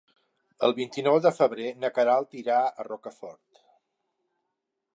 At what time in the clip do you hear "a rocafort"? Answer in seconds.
2.81-3.63